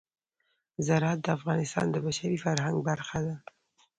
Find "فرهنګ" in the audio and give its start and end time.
2.43-2.77